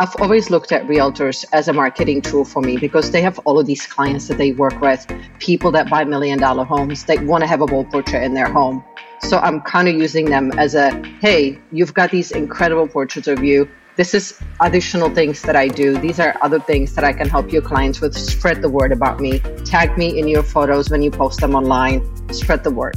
[0.00, 3.60] I've always looked at realtors as a marketing tool for me because they have all
[3.60, 5.06] of these clients that they work with,
[5.38, 8.50] people that buy million dollar homes, they want to have a wall portrait in their
[8.50, 8.84] home.
[9.20, 10.90] So I'm kind of using them as a
[11.20, 13.68] hey, you've got these incredible portraits of you.
[13.94, 15.96] This is additional things that I do.
[15.96, 18.16] These are other things that I can help your clients with.
[18.16, 19.38] Spread the word about me.
[19.64, 22.02] Tag me in your photos when you post them online.
[22.32, 22.96] Spread the word.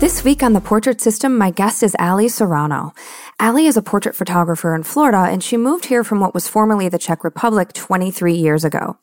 [0.00, 2.94] This week on the Portrait System, my guest is Allie Serrano.
[3.40, 6.88] Allie is a portrait photographer in Florida, and she moved here from what was formerly
[6.88, 8.96] the Czech Republic 23 years ago.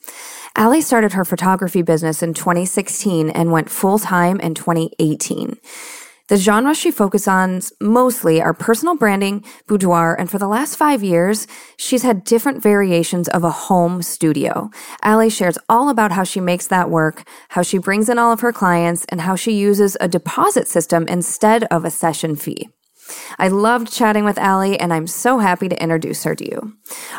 [0.56, 5.58] Allie started her photography business in 2016 and went full time in 2018.
[6.28, 11.04] The genres she focuses on mostly are personal branding, boudoir, and for the last five
[11.04, 11.46] years,
[11.78, 14.72] she's had different variations of a home studio.
[15.04, 18.40] Allie shares all about how she makes that work, how she brings in all of
[18.40, 22.70] her clients, and how she uses a deposit system instead of a session fee.
[23.38, 26.74] I loved chatting with Allie, and I'm so happy to introduce her to you.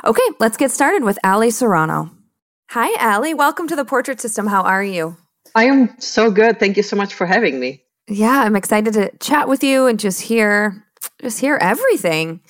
[0.04, 2.10] Okay, let's get started with Allie Serrano.
[2.70, 3.34] Hi, Allie.
[3.34, 4.48] Welcome to the Portrait System.
[4.48, 5.16] How are you?
[5.54, 6.58] I am so good.
[6.58, 7.84] Thank you so much for having me.
[8.08, 10.86] Yeah, I'm excited to chat with you and just hear
[11.20, 12.40] just hear everything.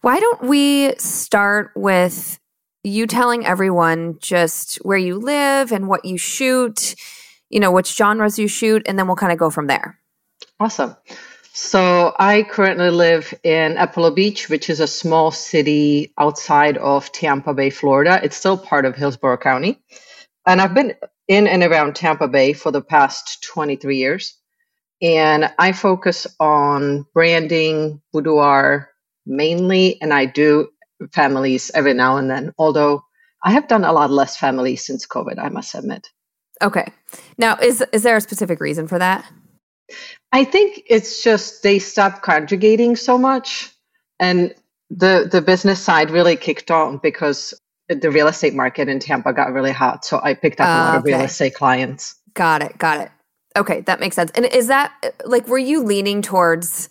[0.00, 2.38] Why don't we start with
[2.82, 6.94] you telling everyone just where you live and what you shoot,
[7.50, 9.98] you know, which genres you shoot, and then we'll kind of go from there.
[10.60, 10.96] Awesome.
[11.52, 17.54] So I currently live in Apollo Beach, which is a small city outside of Tampa
[17.54, 18.20] Bay, Florida.
[18.22, 19.82] It's still part of Hillsborough County.
[20.46, 20.94] And I've been
[21.28, 24.36] in and around Tampa Bay for the past 23 years.
[25.02, 28.90] And I focus on branding, boudoir
[29.26, 30.68] mainly, and I do
[31.12, 33.04] families every now and then, although
[33.44, 36.08] I have done a lot less families since COVID, I must admit.
[36.62, 36.90] Okay.
[37.36, 39.30] Now, is is there a specific reason for that?
[40.32, 43.70] I think it's just they stopped conjugating so much
[44.18, 44.54] and
[44.90, 47.54] the the business side really kicked on because
[47.88, 50.04] the real estate market in Tampa got really hot.
[50.04, 52.16] So I picked up uh, a lot of real estate clients.
[52.34, 52.76] Got it.
[52.78, 53.10] Got it.
[53.56, 54.30] Okay, that makes sense.
[54.34, 54.92] And is that
[55.24, 56.88] like were you leaning towards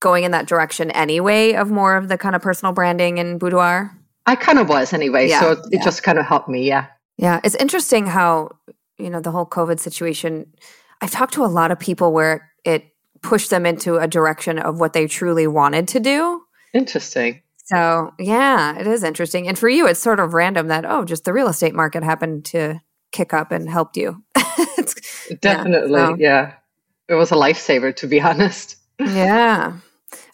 [0.00, 3.96] going in that direction anyway of more of the kind of personal branding and boudoir?
[4.26, 5.84] I kind of was anyway, yeah, so it yeah.
[5.84, 6.86] just kind of helped me, yeah.
[7.16, 8.50] Yeah, it's interesting how,
[8.98, 10.52] you know, the whole COVID situation
[11.00, 12.84] I've talked to a lot of people where it
[13.22, 16.42] pushed them into a direction of what they truly wanted to do.
[16.74, 17.42] Interesting.
[17.64, 19.46] So, yeah, it is interesting.
[19.46, 22.44] And for you, it's sort of random that, oh, just the real estate market happened
[22.46, 22.80] to
[23.12, 24.22] kick up and helped you.
[25.40, 25.92] Definitely.
[25.92, 26.16] Yeah, so.
[26.18, 26.52] yeah.
[27.08, 28.76] It was a lifesaver, to be honest.
[28.98, 29.78] yeah.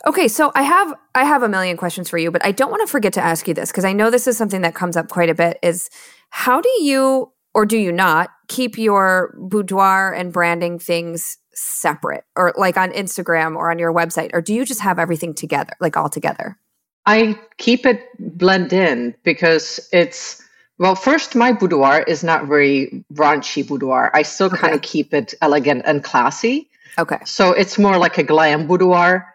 [0.06, 2.86] Okay, so I have I have a million questions for you, but I don't want
[2.86, 5.08] to forget to ask you this because I know this is something that comes up
[5.08, 5.88] quite a bit is
[6.28, 12.52] how do you or do you not keep your boudoir and branding things separate or
[12.56, 15.96] like on Instagram or on your website or do you just have everything together like
[15.96, 16.58] all together?
[17.06, 20.42] I keep it blend in because it's
[20.78, 24.10] well first my boudoir is not very raunchy boudoir.
[24.14, 24.56] I still okay.
[24.56, 26.68] kind of keep it elegant and classy.
[26.98, 27.18] Okay.
[27.24, 29.26] So it's more like a glam boudoir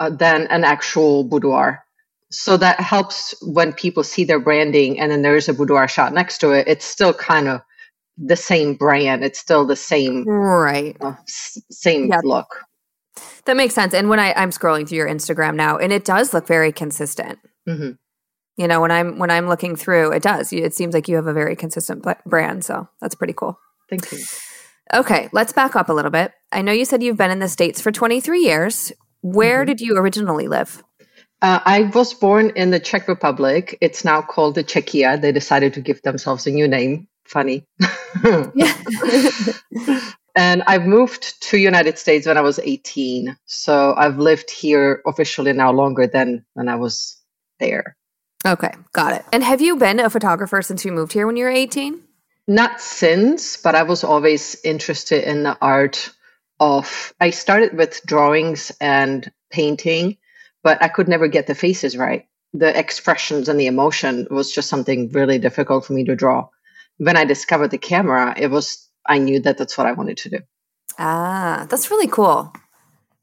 [0.00, 1.84] uh, than an actual boudoir.
[2.30, 6.38] So that helps when people see their branding and then there's a boudoir shot next
[6.38, 6.66] to it.
[6.66, 7.60] It's still kind of
[8.16, 9.24] the same brand.
[9.24, 10.96] It's still the same, right?
[11.00, 12.20] Uh, s- same yep.
[12.24, 12.64] look.
[13.44, 13.92] That makes sense.
[13.92, 17.38] And when I, I'm scrolling through your Instagram now, and it does look very consistent.
[17.68, 17.92] Mm-hmm.
[18.56, 20.52] You know, when I'm when I'm looking through, it does.
[20.52, 22.64] It seems like you have a very consistent brand.
[22.64, 23.58] So that's pretty cool.
[23.88, 24.18] Thank you.
[24.92, 26.32] Okay, let's back up a little bit.
[26.50, 28.92] I know you said you've been in the States for 23 years.
[29.22, 29.66] Where mm-hmm.
[29.66, 30.82] did you originally live?
[31.40, 33.78] Uh, I was born in the Czech Republic.
[33.80, 35.20] It's now called the Czechia.
[35.20, 37.08] They decided to give themselves a new name.
[37.24, 37.66] Funny.
[40.36, 43.36] and I've moved to United States when I was 18.
[43.46, 47.18] So I've lived here officially now longer than when I was
[47.58, 47.96] there.
[48.44, 49.24] Okay, got it.
[49.32, 52.02] And have you been a photographer since you moved here when you were 18?
[52.48, 56.10] Not since, but I was always interested in the art
[56.58, 60.16] of I started with drawings and painting,
[60.62, 62.26] but I could never get the faces right.
[62.52, 66.48] The expressions and the emotion was just something really difficult for me to draw.
[66.98, 70.30] When I discovered the camera, it was I knew that that's what I wanted to
[70.30, 70.38] do.
[70.98, 72.52] Ah, that's really cool.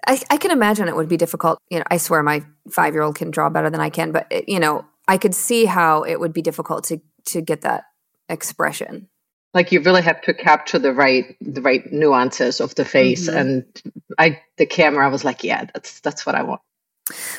[0.07, 1.59] I, I can imagine it would be difficult.
[1.69, 4.27] You know, I swear my five year old can draw better than I can, but
[4.31, 7.83] it, you know, I could see how it would be difficult to to get that
[8.29, 9.09] expression
[9.53, 13.37] like you really have to capture the right the right nuances of the face mm-hmm.
[13.37, 13.81] and
[14.17, 16.61] i the camera I was like yeah that's that's what i want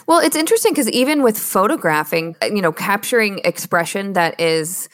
[0.07, 4.89] well it's interesting because even with photographing you know capturing expression that is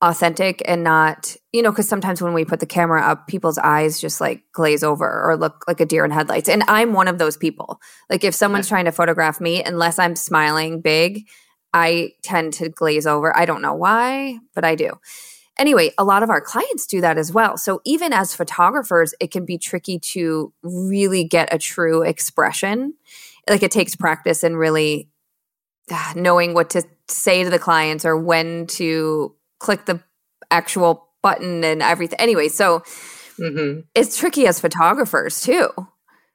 [0.00, 4.00] authentic and not you know because sometimes when we put the camera up people's eyes
[4.00, 7.18] just like glaze over or look like a deer in headlights and i'm one of
[7.18, 8.76] those people like if someone's yeah.
[8.76, 11.26] trying to photograph me unless i'm smiling big
[11.72, 14.92] i tend to glaze over i don't know why but i do
[15.58, 17.56] anyway, a lot of our clients do that as well.
[17.56, 22.94] So even as photographers, it can be tricky to really get a true expression.
[23.48, 25.10] Like it takes practice and really
[25.90, 30.02] uh, knowing what to say to the clients or when to click the
[30.50, 32.20] actual button and everything.
[32.20, 32.80] Anyway, so
[33.38, 33.80] mm-hmm.
[33.94, 35.68] it's tricky as photographers too.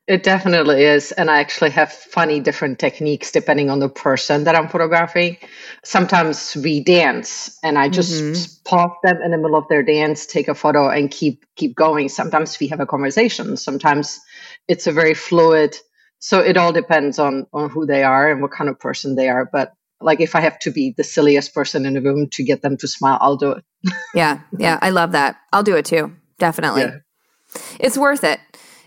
[0.06, 1.14] It definitely is.
[1.14, 5.38] And I actually have funny different techniques depending on the person that I'm photographing.
[5.86, 8.64] Sometimes we dance and I just mm-hmm.
[8.66, 12.10] pause them in the middle of their dance, take a photo and keep keep going.
[12.10, 13.56] Sometimes we have a conversation.
[13.56, 14.20] Sometimes
[14.68, 15.78] it's a very fluid.
[16.20, 19.30] So it all depends on on who they are and what kind of person they
[19.30, 19.50] are.
[19.50, 19.72] But
[20.02, 22.76] like if I have to be the silliest person in the room to get them
[22.78, 23.64] to smile, I'll do it.
[24.14, 24.42] yeah.
[24.60, 24.80] Yeah.
[24.82, 25.38] I love that.
[25.54, 26.14] I'll do it too.
[26.40, 26.82] Definitely.
[26.82, 26.98] Yeah.
[27.80, 28.42] It's worth it.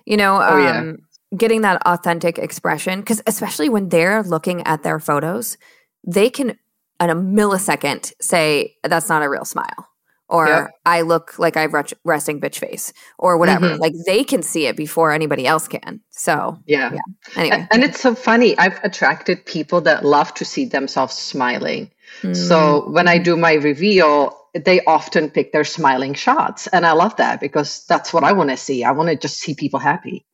[0.04, 0.92] You know, oh, um, yeah
[1.36, 5.56] getting that authentic expression because especially when they're looking at their photos
[6.04, 6.50] they can
[7.00, 9.88] in a millisecond say that's not a real smile
[10.28, 10.66] or yeah.
[10.84, 11.72] i look like i've
[12.04, 13.80] resting bitch face or whatever mm-hmm.
[13.80, 17.00] like they can see it before anybody else can so yeah, yeah.
[17.36, 21.90] anyway and it's so funny i've attracted people that love to see themselves smiling
[22.22, 22.34] mm-hmm.
[22.34, 27.14] so when i do my reveal they often pick their smiling shots and i love
[27.16, 30.24] that because that's what i want to see i want to just see people happy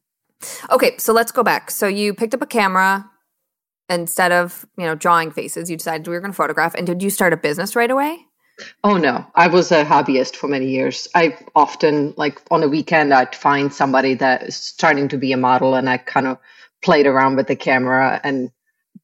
[0.70, 1.70] Okay, so let's go back.
[1.70, 3.08] So you picked up a camera
[3.88, 6.74] instead of, you know, drawing faces, you decided we were going to photograph.
[6.74, 8.18] And did you start a business right away?
[8.84, 11.08] Oh no, I was a hobbyist for many years.
[11.14, 15.36] I often like on a weekend I'd find somebody that is starting to be a
[15.36, 16.38] model and I kind of
[16.82, 18.50] played around with the camera and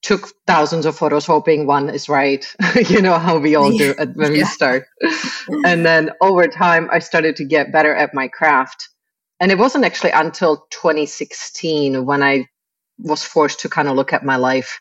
[0.03, 2.47] took thousands of photos hoping one is right.
[2.89, 4.39] you know how we all do when yeah.
[4.39, 4.87] we start.
[5.65, 8.89] and then over time I started to get better at my craft
[9.41, 12.47] and it wasn't actually until 2016 when I
[12.99, 14.81] was forced to kind of look at my life.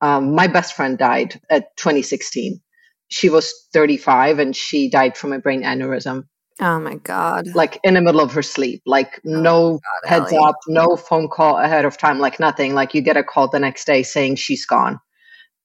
[0.00, 2.60] Um, my best friend died at 2016.
[3.08, 6.24] She was 35 and she died from a brain aneurysm.
[6.60, 7.48] Oh my God.
[7.54, 10.44] Like in the middle of her sleep, like oh no God, heads Ellie.
[10.44, 12.74] up, no phone call ahead of time, like nothing.
[12.74, 14.98] Like you get a call the next day saying she's gone.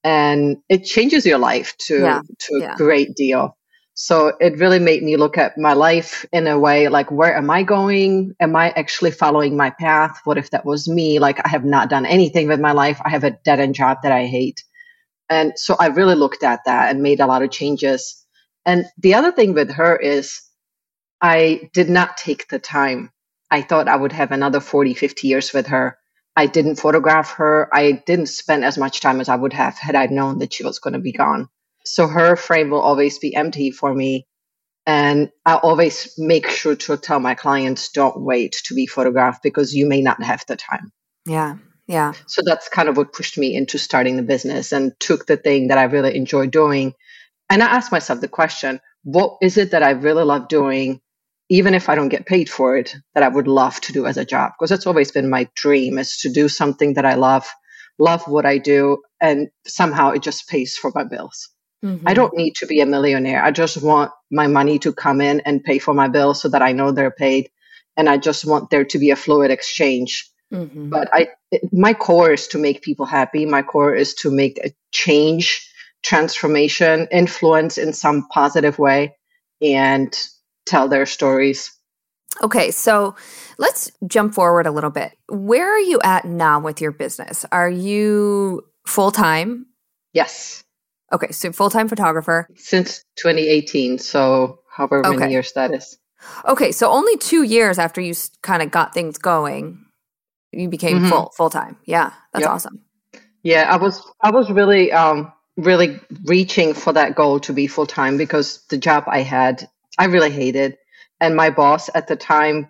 [0.04, 2.22] And it changes your life to, yeah.
[2.40, 2.76] to a yeah.
[2.76, 3.58] great deal.
[4.00, 7.50] So it really made me look at my life in a way like, where am
[7.50, 8.36] I going?
[8.40, 10.22] Am I actually following my path?
[10.24, 11.18] What if that was me?
[11.18, 13.02] Like, I have not done anything with my life.
[13.04, 14.64] I have a dead end job that I hate.
[15.32, 18.24] And so I really looked at that and made a lot of changes.
[18.68, 20.42] And the other thing with her is
[21.20, 23.12] I did not take the time.
[23.50, 25.98] I thought I would have another 40, 50 years with her.
[26.36, 27.68] I didn't photograph her.
[27.74, 30.64] I didn't spend as much time as I would have had I known that she
[30.64, 31.50] was going to be gone.
[31.94, 34.28] So her frame will always be empty for me.
[34.86, 39.74] And I always make sure to tell my clients don't wait to be photographed because
[39.74, 40.92] you may not have the time.
[41.26, 41.58] Yeah.
[41.88, 42.14] Yeah.
[42.28, 45.68] So that's kind of what pushed me into starting the business and took the thing
[45.68, 46.94] that I really enjoy doing.
[47.50, 51.02] And I asked myself the question what is it that I really love doing
[51.50, 54.18] even if I don't get paid for it, that I would love to do as
[54.18, 54.52] a job.
[54.58, 57.48] Because that's always been my dream is to do something that I love,
[58.00, 61.50] love what I do, and somehow it just pays for my bills.
[61.84, 62.08] Mm-hmm.
[62.08, 63.44] I don't need to be a millionaire.
[63.44, 66.62] I just want my money to come in and pay for my bills so that
[66.62, 67.50] I know they're paid.
[67.96, 70.30] And I just want there to be a fluid exchange.
[70.54, 70.90] Mm-hmm.
[70.90, 73.46] But I, it, my core is to make people happy.
[73.46, 75.72] My core is to make a change,
[76.04, 79.16] transformation, influence in some positive way.
[79.62, 80.16] And
[80.68, 81.74] tell their stories.
[82.44, 83.16] Okay, so
[83.58, 85.18] let's jump forward a little bit.
[85.28, 87.46] Where are you at now with your business?
[87.52, 89.66] Are you full time?
[90.14, 90.64] Yes.
[91.12, 94.00] Okay, so full time photographer since 2018.
[94.00, 95.32] So however many okay.
[95.32, 95.98] years that is.
[96.46, 99.86] Okay, so only two years after you kind of got things going,
[100.52, 101.10] you became mm-hmm.
[101.10, 101.78] full full time.
[101.86, 102.52] Yeah, that's yep.
[102.52, 102.82] awesome.
[103.44, 107.86] Yeah, I was I was really um really reaching for that goal to be full
[107.86, 110.78] time because the job I had I really hated.
[111.20, 112.70] And my boss at the time,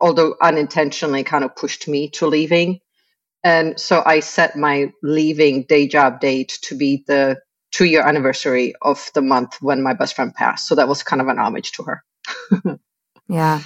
[0.00, 2.80] although unintentionally, kind of pushed me to leaving.
[3.42, 8.74] And so I set my leaving day job date to be the two year anniversary
[8.82, 10.66] of the month when my best friend passed.
[10.68, 12.04] So that was kind of an homage to her.
[13.28, 13.60] yeah.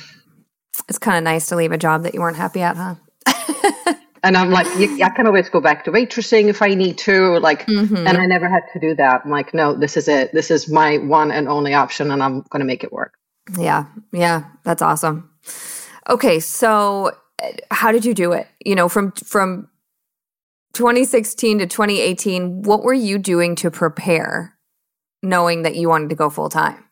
[0.88, 2.94] It's kind of nice to leave a job that you weren't happy at, huh?
[4.22, 7.38] and I'm like, I can always go back to waitressing if I need to.
[7.38, 8.06] Like, mm-hmm.
[8.06, 9.22] and I never had to do that.
[9.24, 10.32] I'm like, no, this is it.
[10.32, 13.14] This is my one and only option, and I'm going to make it work.
[13.58, 13.86] Yeah.
[14.12, 14.44] Yeah.
[14.64, 15.30] That's awesome.
[16.08, 16.40] Okay.
[16.40, 17.12] So,
[17.70, 18.48] how did you do it?
[18.64, 19.68] You know, from, from
[20.72, 24.56] 2016 to 2018, what were you doing to prepare
[25.22, 26.84] knowing that you wanted to go full time?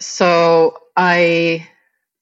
[0.00, 1.68] So, I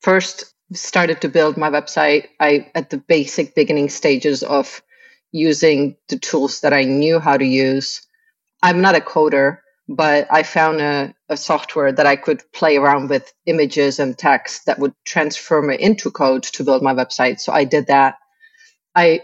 [0.01, 4.83] first started to build my website, I at the basic beginning stages of
[5.31, 8.07] using the tools that I knew how to use.
[8.63, 9.59] I'm not a coder,
[9.89, 14.67] but I found a, a software that I could play around with images and text
[14.67, 17.41] that would transform it into code to build my website.
[17.41, 18.17] So I did that.
[18.95, 19.23] I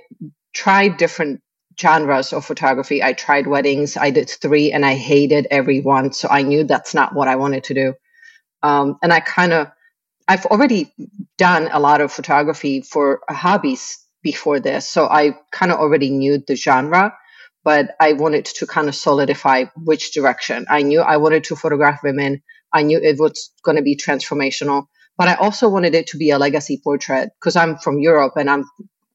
[0.55, 1.41] tried different
[1.81, 3.03] genres of photography.
[3.03, 3.97] I tried weddings.
[3.97, 6.13] I did three and I hated every one.
[6.13, 7.95] So I knew that's not what I wanted to do.
[8.63, 9.69] Um, and I kind of
[10.29, 10.93] I've already
[11.39, 16.43] done a lot of photography for hobbies before this, so I kind of already knew
[16.47, 17.17] the genre,
[17.65, 20.67] but I wanted to kind of solidify which direction.
[20.69, 22.43] I knew I wanted to photograph women.
[22.73, 26.31] I knew it was going to be transformational, but I also wanted it to be
[26.31, 28.65] a legacy portrait because I'm from Europe and I'm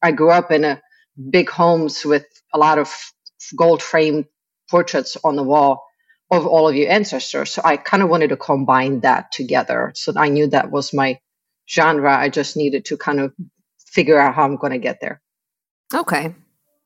[0.02, 0.82] I grew up in a
[1.30, 2.94] big homes with a lot of
[3.56, 4.26] gold framed
[4.70, 5.86] portraits on the wall
[6.32, 7.52] of all of your ancestors.
[7.52, 9.92] So I kind of wanted to combine that together.
[9.96, 11.20] So I knew that was my
[11.70, 12.16] genre.
[12.16, 13.34] I just needed to kind of
[13.86, 15.22] figure out how I'm going to get there.
[15.94, 16.34] Okay.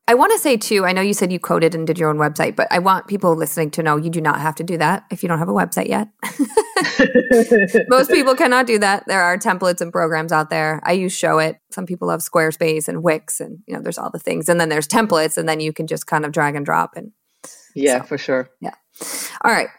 [0.10, 2.18] I want to say too, I know you said you coded and did your own
[2.18, 5.06] website, but I want people listening to know you do not have to do that
[5.12, 6.10] if you don't have a website yet.
[7.90, 9.04] Most people cannot do that.
[9.08, 10.82] There are templates and programs out there.
[10.84, 11.58] I use Showit.
[11.72, 14.50] Some people love Squarespace and Wix and you know there's all the things.
[14.50, 17.12] And then there's templates and then you can just kind of drag and drop and
[17.76, 18.50] Yeah, so, for sure.
[18.62, 18.76] Yeah.
[19.44, 19.70] All right.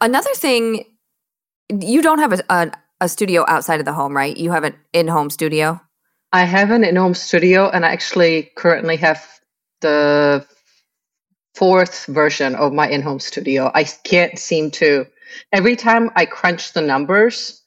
[0.00, 0.84] Another thing,
[1.70, 4.36] you don't have a, a, a studio outside of the home, right?
[4.36, 5.80] You have an in home studio?
[6.32, 9.24] I have an in home studio, and I actually currently have
[9.80, 10.46] the
[11.54, 13.70] fourth version of my in home studio.
[13.74, 15.06] I can't seem to,
[15.52, 17.62] every time I crunch the numbers,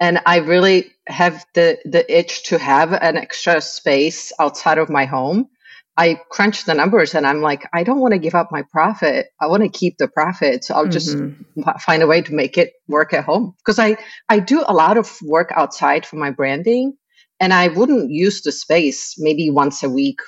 [0.00, 5.06] and I really have the, the itch to have an extra space outside of my
[5.06, 5.48] home.
[5.96, 9.28] I crunch the numbers and I'm like, I don't want to give up my profit.
[9.40, 10.62] I want to keep the profit.
[10.62, 11.70] So I'll just mm-hmm.
[11.80, 13.54] find a way to make it work at home.
[13.58, 13.96] Because I,
[14.28, 16.94] I do a lot of work outside for my branding
[17.40, 20.20] and I wouldn't use the space maybe once a week,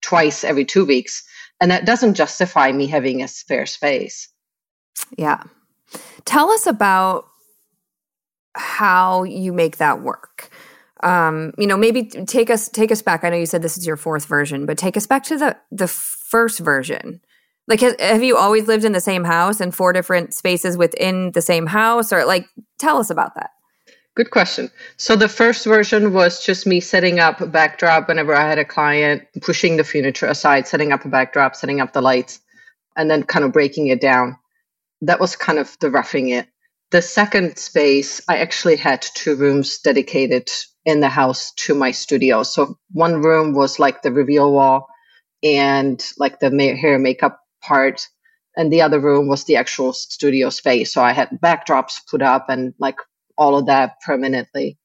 [0.00, 1.22] twice every two weeks.
[1.60, 4.30] And that doesn't justify me having a spare space.
[5.16, 5.42] Yeah.
[6.24, 7.26] Tell us about
[8.54, 10.50] how you make that work
[11.02, 13.22] um, you know, maybe take us take us back.
[13.22, 15.56] I know you said this is your fourth version, but take us back to the
[15.70, 17.20] the first version.
[17.68, 21.32] Like, has, have you always lived in the same house and four different spaces within
[21.32, 22.46] the same house, or like,
[22.78, 23.50] tell us about that?
[24.14, 24.70] Good question.
[24.96, 28.64] So the first version was just me setting up a backdrop whenever I had a
[28.64, 32.40] client, pushing the furniture aside, setting up a backdrop, setting up the lights,
[32.96, 34.38] and then kind of breaking it down.
[35.02, 36.48] That was kind of the roughing it.
[36.90, 40.50] The second space, I actually had two rooms dedicated
[40.84, 42.44] in the house to my studio.
[42.44, 44.88] So one room was like the reveal wall
[45.42, 46.50] and like the
[46.80, 48.08] hair makeup part.
[48.56, 50.94] And the other room was the actual studio space.
[50.94, 52.96] So I had backdrops put up and like
[53.38, 54.78] all of that permanently.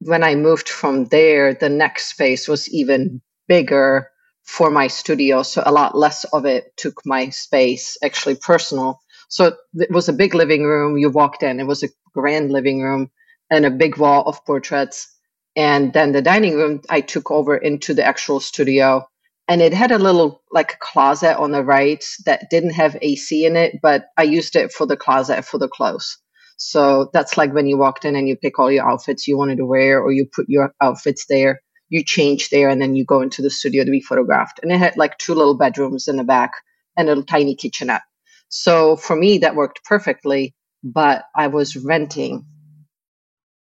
[0.00, 4.10] When I moved from there, the next space was even bigger
[4.44, 5.42] for my studio.
[5.42, 9.00] So a lot less of it took my space, actually personal.
[9.28, 10.98] So it was a big living room.
[10.98, 13.10] You walked in, it was a grand living room
[13.50, 15.08] and a big wall of portraits.
[15.56, 19.08] And then the dining room I took over into the actual studio.
[19.48, 23.56] And it had a little like closet on the right that didn't have AC in
[23.56, 26.18] it, but I used it for the closet for the clothes.
[26.58, 29.56] So that's like when you walked in and you pick all your outfits you wanted
[29.58, 33.20] to wear or you put your outfits there you change there and then you go
[33.22, 34.60] into the studio to be photographed.
[34.62, 36.52] And it had like two little bedrooms in the back
[36.96, 38.02] and a tiny kitchenette.
[38.48, 42.46] So for me, that worked perfectly, but I was renting.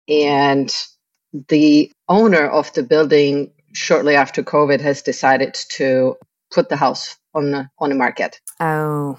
[0.07, 0.73] And
[1.47, 6.15] the owner of the building shortly after COVID has decided to
[6.51, 8.39] put the house on the, on the market.
[8.59, 9.17] Oh.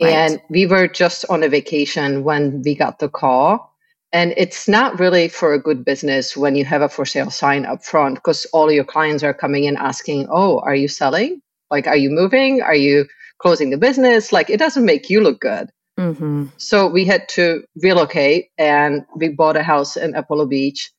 [0.00, 0.12] Right.
[0.12, 3.72] And we were just on a vacation when we got the call
[4.12, 7.64] and it's not really for a good business when you have a for sale sign
[7.64, 11.40] up front because all your clients are coming in asking, Oh, are you selling?
[11.70, 12.60] Like, are you moving?
[12.60, 13.06] Are you
[13.42, 14.32] closing the business?
[14.32, 15.68] Like, it doesn't make you look good.
[15.98, 16.46] Mm-hmm.
[16.56, 20.90] So we had to relocate and we bought a house in Apollo Beach.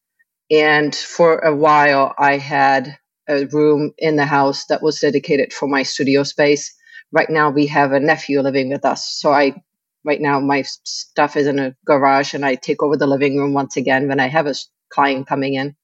[0.52, 2.98] And for a while, I had
[3.28, 6.76] a room in the house that was dedicated for my studio space.
[7.12, 9.08] Right now, we have a nephew living with us.
[9.08, 9.64] So I
[10.04, 13.54] right now my stuff is in a garage and I take over the living room
[13.54, 14.56] once again when I have a
[14.90, 15.76] client coming in.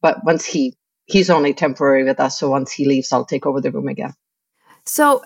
[0.00, 0.76] But once he
[1.06, 4.14] he's only temporary with us, so once he leaves, I'll take over the room again.
[4.84, 5.22] So,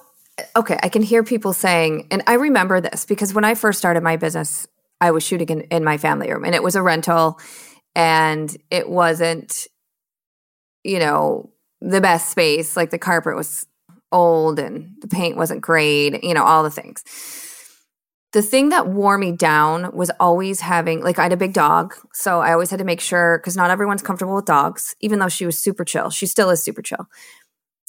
[0.55, 4.03] okay, I can hear people saying, and I remember this because when I first started
[4.03, 4.67] my business,
[5.01, 7.39] I was shooting in, in my family room, and it was a rental,
[7.95, 9.67] and it wasn't,
[10.85, 11.51] you know,
[11.81, 12.77] the best space.
[12.77, 13.67] Like the carpet was
[14.13, 17.03] old and the paint wasn't great, you know, all the things
[18.37, 21.95] the thing that wore me down was always having like I had a big dog,
[22.13, 24.95] so I always had to make sure because not everyone's comfortable with dogs.
[25.01, 27.07] Even though she was super chill, she still is super chill,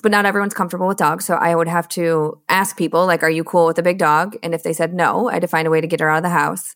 [0.03, 1.25] but not everyone's comfortable with dogs.
[1.25, 4.35] So I would have to ask people like, "Are you cool with a big dog?"
[4.43, 6.17] And if they said no, I had to find a way to get her out
[6.17, 6.75] of the house.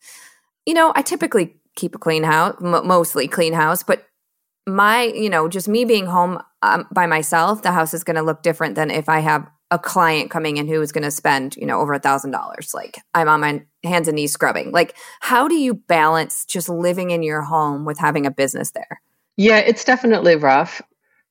[0.66, 4.06] You know, I typically keep a clean house, m- mostly clean house, but
[4.68, 8.22] my, you know, just me being home um, by myself, the house is going to
[8.22, 11.56] look different than if I have a client coming in who is going to spend,
[11.56, 12.74] you know, over a thousand dollars.
[12.74, 14.72] Like I'm on my hands and knees scrubbing.
[14.72, 19.02] Like, how do you balance just living in your home with having a business there?
[19.38, 20.82] Yeah, it's definitely rough.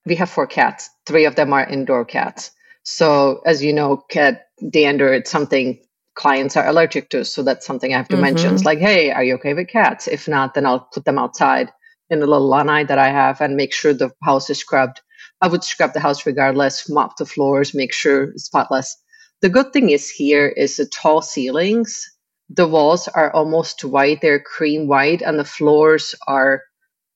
[0.07, 0.91] We have four cats.
[1.07, 2.51] Three of them are indoor cats.
[2.83, 5.79] So, as you know, cat dander, it's something
[6.15, 7.25] clients are allergic to.
[7.25, 8.23] So that's something I have to mm-hmm.
[8.23, 8.55] mention.
[8.55, 10.09] It's like, hey, are you okay with cats?
[10.09, 11.71] If not, then I'll put them outside
[12.09, 15.01] in a little lanai that I have and make sure the house is scrubbed
[15.41, 18.97] I would scrub the house regardless, mop the floors, make sure it's spotless.
[19.41, 22.11] The good thing is here is the tall ceilings.
[22.51, 26.63] The walls are almost white; they're cream white, and the floors are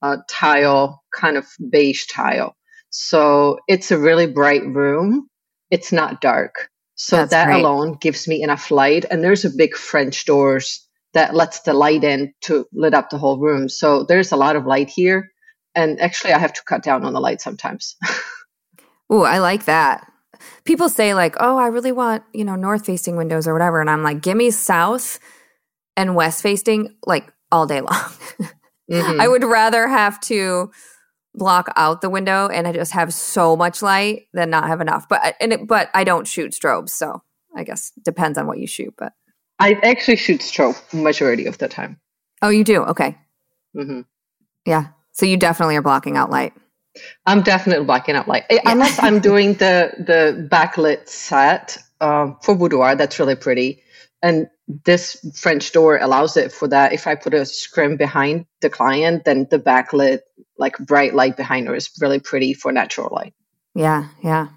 [0.01, 2.57] uh, tile, kind of beige tile.
[2.97, 5.29] So it's a really bright room.
[5.71, 6.69] It's not dark.
[6.95, 7.61] So That's that great.
[7.61, 9.05] alone gives me enough light.
[9.11, 13.19] And there's a big French doors that lets the light in to lit up the
[13.19, 13.69] whole room.
[13.69, 15.33] So there's a lot of light here
[15.75, 17.97] and actually i have to cut down on the light sometimes
[19.11, 20.11] oh, i like that
[20.65, 23.91] people say like oh i really want you know north facing windows or whatever and
[23.91, 25.19] i'm like give me south
[25.97, 27.89] and west facing like all day long
[28.91, 29.21] mm-hmm.
[29.21, 30.71] i would rather have to
[31.35, 35.09] block out the window and i just have so much light than not have enough
[35.09, 37.23] but and it, but i don't shoot strobes so
[37.57, 39.13] i guess depends on what you shoot but
[39.59, 41.99] i actually shoot strobe majority of the time
[42.43, 43.17] oh you do okay
[43.77, 44.03] mm-hmm.
[44.65, 46.53] yeah so you definitely are blocking out light.
[47.25, 48.61] I'm definitely blocking out light, yeah.
[48.67, 52.97] unless I'm doing the the backlit set um, for boudoir.
[52.97, 53.83] That's really pretty,
[54.25, 54.49] and
[54.87, 56.95] this French door allows it for that.
[56.95, 60.21] If I put a scrim behind the client, then the backlit,
[60.57, 63.35] like bright light behind her, is really pretty for natural light.
[63.75, 64.49] Yeah, yeah.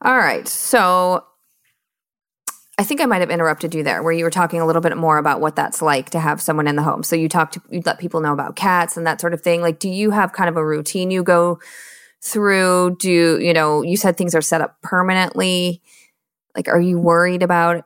[0.00, 1.24] All right, so
[2.78, 4.96] I think I might have interrupted you there where you were talking a little bit
[4.96, 7.02] more about what that's like to have someone in the home.
[7.02, 9.60] So you talked to, you let people know about cats and that sort of thing.
[9.60, 11.58] Like, do you have kind of a routine you go
[12.22, 12.96] through?
[13.00, 15.82] Do, you know, you said things are set up permanently.
[16.56, 17.84] Like, are you worried about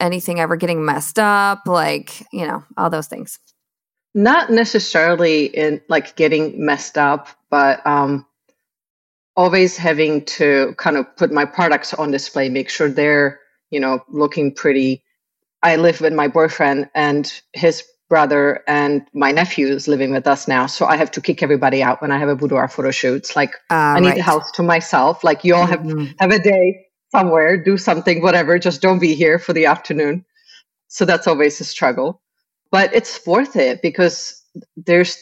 [0.00, 1.62] anything ever getting messed up?
[1.66, 3.38] Like, you know, all those things.
[4.14, 8.26] Not necessarily in like getting messed up, but, um,
[9.36, 13.38] always having to kind of put my products on display, make sure they're,
[13.70, 15.02] you know, looking pretty.
[15.62, 20.48] I live with my boyfriend, and his brother and my nephew is living with us
[20.48, 20.66] now.
[20.66, 23.36] So I have to kick everybody out when I have a boudoir photo shoots.
[23.36, 24.16] Like uh, I need right.
[24.16, 25.22] the house to myself.
[25.22, 26.12] Like you all have mm-hmm.
[26.18, 28.58] have a day somewhere, do something, whatever.
[28.58, 30.24] Just don't be here for the afternoon.
[30.88, 32.22] So that's always a struggle.
[32.70, 34.42] But it's worth it because
[34.76, 35.16] there's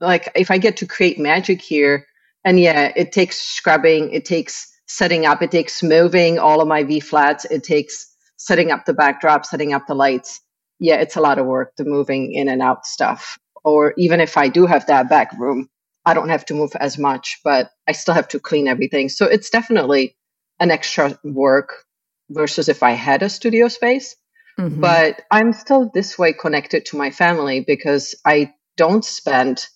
[0.00, 2.06] like if I get to create magic here,
[2.44, 6.82] and yeah, it takes scrubbing, it takes setting up, it takes moving all of my
[6.82, 8.06] V flats, it takes
[8.36, 10.40] setting up the backdrop, setting up the lights.
[10.80, 13.38] Yeah, it's a lot of work, the moving in and out stuff.
[13.64, 15.68] Or even if I do have that back room,
[16.04, 19.08] I don't have to move as much, but I still have to clean everything.
[19.08, 20.16] So it's definitely
[20.62, 21.84] an extra work
[22.30, 24.14] versus if I had a studio space.
[24.58, 24.80] Mm-hmm.
[24.80, 29.66] But I'm still this way connected to my family because I don't spend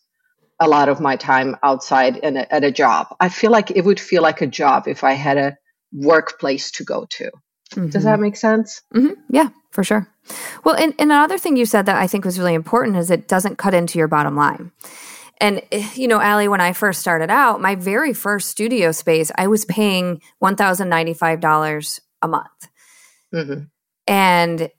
[0.61, 3.09] a lot of my time outside and at a job.
[3.19, 5.57] I feel like it would feel like a job if I had a
[5.93, 7.31] workplace to go to.
[7.73, 7.89] Mm-hmm.
[7.89, 8.81] Does that make sense?
[8.95, 9.21] Mm-hmm.
[9.29, 10.09] Yeah, for sure.
[10.63, 13.27] Well, and, and another thing you said that I think was really important is it
[13.27, 14.71] doesn't cut into your bottom line.
[15.41, 19.31] And, eh, you know, Allie, when I first started out, my very first studio space,
[19.37, 22.69] I was paying $1,095 a month.
[23.35, 23.65] Mm-hmm.
[24.07, 24.71] And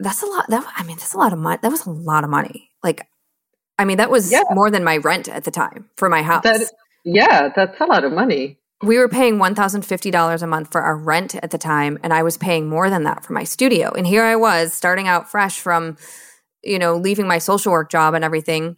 [0.00, 0.46] that's a lot.
[0.48, 1.58] That, I mean, that's a lot of money.
[1.62, 2.70] That was a lot of money.
[2.82, 3.06] Like,
[3.78, 4.42] I mean, that was yeah.
[4.50, 6.42] more than my rent at the time for my house.
[6.42, 6.60] That,
[7.04, 8.58] yeah, that's a lot of money.
[8.82, 12.36] We were paying $1,050 a month for our rent at the time, and I was
[12.36, 13.92] paying more than that for my studio.
[13.92, 15.96] And here I was starting out fresh from,
[16.64, 18.76] you know, leaving my social work job and everything.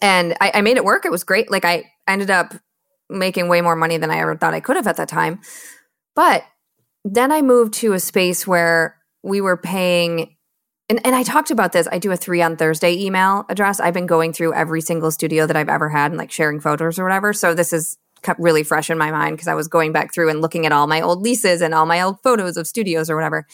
[0.00, 1.04] And I, I made it work.
[1.04, 1.50] It was great.
[1.50, 2.54] Like, I ended up
[3.10, 5.40] making way more money than I ever thought I could have at that time.
[6.14, 6.44] But
[7.04, 10.36] then I moved to a space where we were paying
[10.88, 11.86] and, and I talked about this.
[11.92, 13.78] I do a three on Thursday email address.
[13.78, 16.98] I've been going through every single studio that I've ever had and like sharing photos
[16.98, 17.32] or whatever.
[17.34, 17.98] So this is
[18.38, 20.86] really fresh in my mind because I was going back through and looking at all
[20.86, 23.46] my old leases and all my old photos of studios or whatever.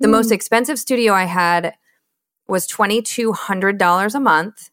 [0.00, 0.12] The mm.
[0.12, 1.74] most expensive studio I had
[2.48, 4.70] was $2,200 a month.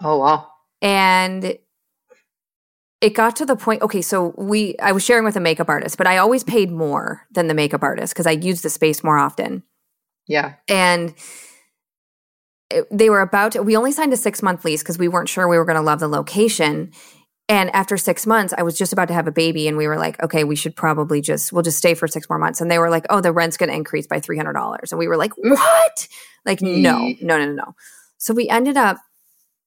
[0.00, 0.47] Oh, wow.
[0.80, 1.58] And
[3.00, 5.96] it got to the point okay so we i was sharing with a makeup artist
[5.96, 9.16] but i always paid more than the makeup artist because i used the space more
[9.16, 9.62] often
[10.26, 11.14] yeah and
[12.90, 15.48] they were about to, we only signed a six month lease because we weren't sure
[15.48, 16.92] we were going to love the location.
[17.50, 19.96] And after six months, I was just about to have a baby, and we were
[19.96, 22.60] like, okay, we should probably just, we'll just stay for six more months.
[22.60, 24.92] And they were like, oh, the rent's going to increase by $300.
[24.92, 26.08] And we were like, what?
[26.44, 27.74] Like, no, no, no, no, no.
[28.18, 28.98] So we ended up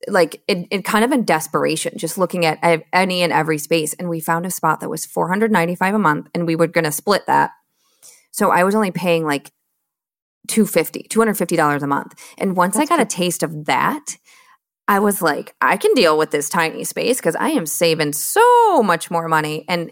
[0.08, 2.60] like it, it kind of in desperation, just looking at
[2.94, 3.94] any and every space.
[3.94, 6.92] And we found a spot that was 495 a month, and we were going to
[6.92, 7.52] split that.
[8.32, 9.52] So I was only paying like
[10.48, 14.18] 250 $250 a month and once That's i got a taste of that
[14.88, 18.82] i was like i can deal with this tiny space because i am saving so
[18.84, 19.92] much more money and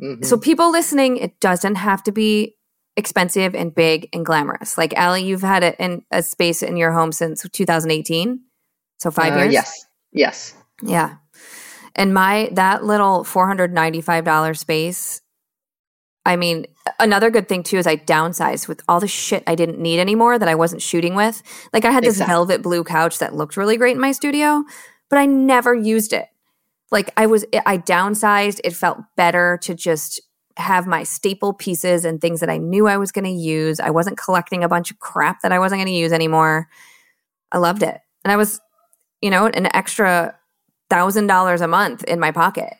[0.00, 0.22] mm-hmm.
[0.22, 2.54] so people listening it doesn't have to be
[2.96, 6.92] expensive and big and glamorous like Allie, you've had it in a space in your
[6.92, 8.40] home since 2018
[9.02, 11.16] so five uh, years yes yes yeah
[11.94, 15.20] and my that little $495 space
[16.24, 16.66] I mean,
[17.00, 20.38] another good thing too is I downsized with all the shit I didn't need anymore
[20.38, 21.42] that I wasn't shooting with.
[21.72, 22.32] Like I had this exactly.
[22.32, 24.62] velvet blue couch that looked really great in my studio,
[25.10, 26.28] but I never used it.
[26.92, 30.20] Like I was I downsized, it felt better to just
[30.58, 33.80] have my staple pieces and things that I knew I was going to use.
[33.80, 36.68] I wasn't collecting a bunch of crap that I wasn't going to use anymore.
[37.50, 37.98] I loved it.
[38.24, 38.60] And I was,
[39.22, 40.34] you know, an extra
[40.90, 42.74] $1000 a month in my pocket.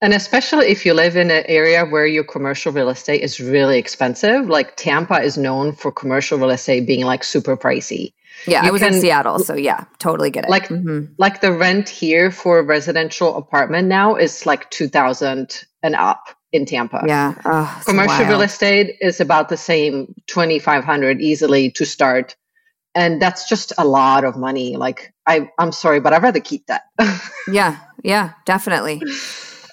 [0.00, 3.78] And especially if you live in an area where your commercial real estate is really
[3.78, 8.12] expensive, like Tampa is known for commercial real estate being like super pricey.
[8.46, 10.50] Yeah, you I was can, in Seattle, so yeah, totally get it.
[10.50, 11.12] Like, mm-hmm.
[11.18, 16.28] like the rent here for a residential apartment now is like two thousand and up
[16.52, 17.02] in Tampa.
[17.04, 18.28] Yeah, oh, commercial wild.
[18.28, 22.36] real estate is about the same twenty five hundred easily to start,
[22.94, 24.76] and that's just a lot of money.
[24.76, 26.84] Like, I, I'm sorry, but I'd rather keep that.
[27.48, 29.02] yeah, yeah, definitely.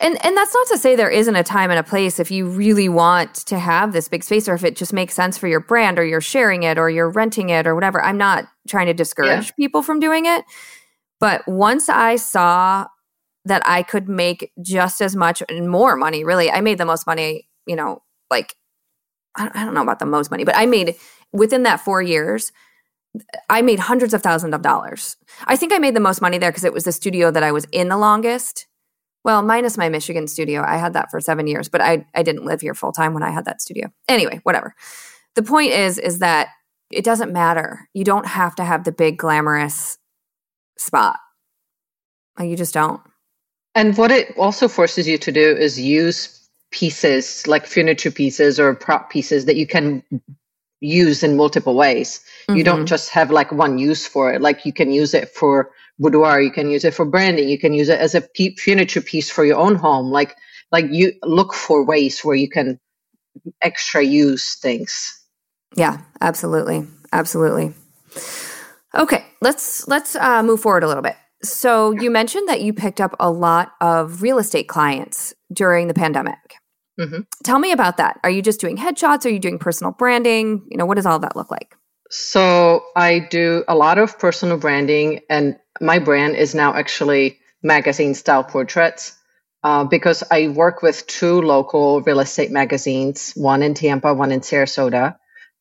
[0.02, 2.48] And and that's not to say there isn't a time and a place if you
[2.48, 5.62] really want to have this big space or if it just makes sense for your
[5.62, 8.04] brand or you're sharing it or you're renting it or whatever.
[8.04, 9.56] I'm not trying to discourage yeah.
[9.58, 10.44] people from doing it.
[11.22, 12.88] But once I saw
[13.46, 17.08] that I could make just as much and more money, really, I made the most
[17.08, 18.56] money, you know, like
[19.36, 20.96] I don't know about the most money, but I made
[21.32, 22.52] within that 4 years
[23.50, 25.16] I made hundreds of thousands of dollars.
[25.46, 27.52] I think I made the most money there because it was the studio that I
[27.52, 28.68] was in the longest
[29.26, 30.64] well, minus my Michigan studio.
[30.64, 33.24] I had that for seven years, but I, I didn't live here full time when
[33.24, 33.92] I had that studio.
[34.08, 34.76] Anyway, whatever.
[35.34, 36.50] The point is, is that
[36.92, 37.90] it doesn't matter.
[37.96, 39.98] You don't have to have the big glamorous
[40.78, 41.18] spot.
[42.38, 43.02] Like you just don't.
[43.74, 48.76] And what it also forces you to do is use pieces like furniture pieces or
[48.76, 50.04] prop pieces that you can
[50.82, 52.22] used in multiple ways.
[52.48, 52.58] Mm-hmm.
[52.58, 52.86] You don't mm-hmm.
[52.86, 54.42] just have like one use for it.
[54.42, 57.74] Like you can use it for boudoir, you can use it for branding, you can
[57.74, 58.24] use it as a
[58.58, 60.12] furniture piece for your own home.
[60.12, 60.36] Like
[60.72, 62.80] like you look for ways where you can
[63.62, 65.12] extra use things.
[65.76, 67.74] Yeah, absolutely, absolutely.
[68.94, 71.16] Okay, let's let's uh, move forward a little bit.
[71.44, 75.94] So you mentioned that you picked up a lot of real estate clients during the
[75.94, 76.56] pandemic.
[77.00, 77.22] Mm-hmm.
[77.44, 78.20] Tell me about that.
[78.24, 79.26] Are you just doing headshots?
[79.26, 80.66] Are you doing personal branding?
[80.70, 81.76] You know, what does all that look like?
[82.10, 88.14] So I do a lot of personal branding, and my brand is now actually magazine
[88.14, 89.18] style portraits
[89.64, 94.42] uh, because I work with two local real estate magazines, one in Tampa, one in
[94.42, 95.16] Sarasota,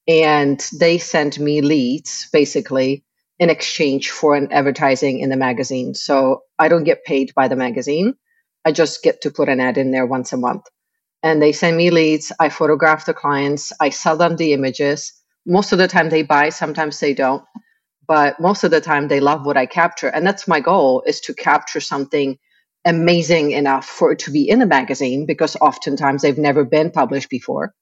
[0.06, 3.04] and they send me leads basically
[3.38, 5.94] in exchange for an advertising in the magazine.
[5.94, 8.14] So I don't get paid by the magazine.
[8.64, 10.64] I just get to put an ad in there once a month.
[11.24, 12.32] And they send me leads.
[12.38, 13.72] I photograph the clients.
[13.80, 15.12] I sell them the images.
[15.46, 17.44] Most of the time they buy, sometimes they don't.
[18.06, 20.08] But most of the time they love what I capture.
[20.08, 22.38] And that's my goal is to capture something
[22.84, 27.30] amazing enough for it to be in a magazine because oftentimes they've never been published
[27.30, 27.74] before.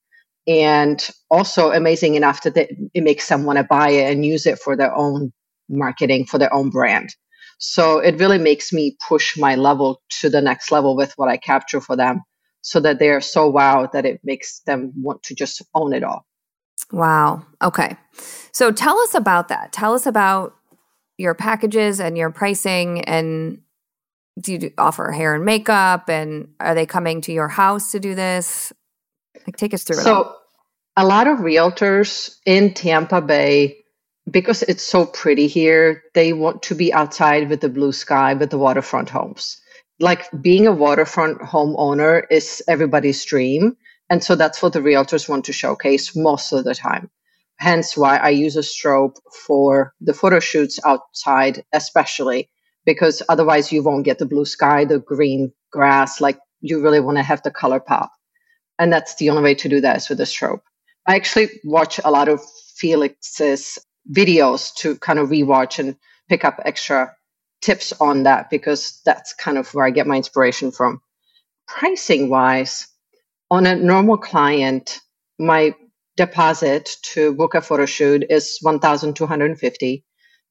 [0.47, 4.77] And also amazing enough that it makes want to buy it and use it for
[4.77, 5.33] their own
[5.69, 7.11] marketing for their own brand.
[7.59, 11.37] So it really makes me push my level to the next level with what I
[11.37, 12.23] capture for them
[12.63, 16.27] so that they're so wow that it makes them want to just own it all.
[16.91, 17.45] Wow.
[17.63, 17.97] Okay.
[18.53, 19.73] So tell us about that.
[19.73, 20.55] Tell us about
[21.19, 23.61] your packages and your pricing and
[24.41, 28.15] do you offer hair and makeup and are they coming to your house to do
[28.15, 28.73] this?
[29.47, 29.97] Like take us through.
[29.97, 30.35] So
[30.97, 33.83] a lot of realtors in Tampa Bay
[34.31, 38.51] because it's so pretty here, they want to be outside with the blue sky with
[38.51, 39.61] the waterfront homes.
[40.03, 43.77] Like being a waterfront homeowner is everybody's dream.
[44.11, 47.09] And so that's what the realtors want to showcase most of the time.
[47.59, 49.15] Hence why I use a strobe
[49.47, 52.51] for the photo shoots outside, especially
[52.85, 56.21] because otherwise you won't get the blue sky, the green grass.
[56.21, 58.11] Like you really want to have the color pop.
[58.81, 60.63] And that's the only way to do that is with a strobe.
[61.07, 62.41] I actually watch a lot of
[62.75, 63.79] Felix's
[64.13, 65.95] videos to kind of rewatch and
[66.29, 67.15] pick up extra
[67.63, 71.01] tips on that because that's kind of where I get my inspiration from.
[71.67, 72.89] Pricing wise,
[73.51, 75.01] on a normal client,
[75.39, 75.75] my
[76.17, 80.05] deposit to book a photo shoot is 1250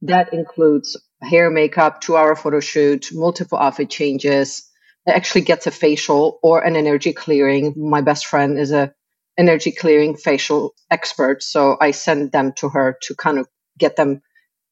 [0.03, 4.67] that includes hair makeup two hour photo shoot multiple outfit changes
[5.05, 8.91] it actually gets a facial or an energy clearing my best friend is a
[9.37, 11.41] energy clearing facial expert.
[11.41, 13.47] So I send them to her to kind of
[13.77, 14.21] get them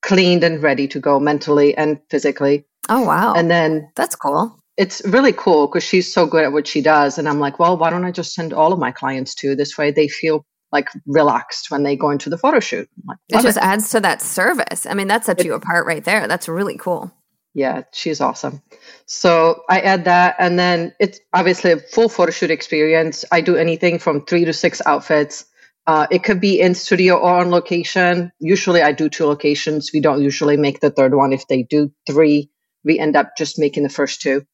[0.01, 2.65] cleaned and ready to go mentally and physically.
[2.87, 3.33] Oh, wow.
[3.33, 4.55] And then that's cool.
[4.77, 7.17] It's really cool because she's so good at what she does.
[7.17, 9.77] And I'm like, well, why don't I just send all of my clients to this
[9.77, 9.91] way?
[9.91, 12.89] They feel like relaxed when they go into the photo shoot.
[13.05, 13.63] Like, it just it.
[13.63, 14.85] adds to that service.
[14.85, 16.27] I mean, that sets it, you apart right there.
[16.27, 17.11] That's really cool
[17.53, 18.61] yeah, she's awesome.
[19.05, 23.25] So I add that, and then it's obviously a full photo shoot experience.
[23.31, 25.45] I do anything from three to six outfits.
[25.89, 28.31] Uh, it could be in studio or on location.
[28.39, 29.91] Usually, I do two locations.
[29.93, 31.33] We don't usually make the third one.
[31.33, 32.51] If they do three,
[32.85, 34.45] we end up just making the first two.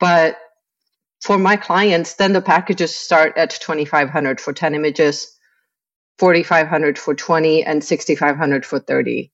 [0.00, 0.38] But
[1.22, 5.36] for my clients, then the packages start at 2500 for 10 images,
[6.18, 9.32] 4500 for 20, and 6500 for 30